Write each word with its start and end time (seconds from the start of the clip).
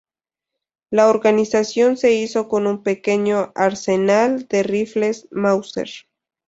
La 0.89 1.09
organización 1.09 1.95
se 1.95 2.13
hizo 2.15 2.47
con 2.47 2.65
un 2.65 2.81
pequeño 2.81 3.51
arsenal 3.53 4.47
de 4.47 4.63
rifles 4.63 5.27
Mauser. 5.29 5.89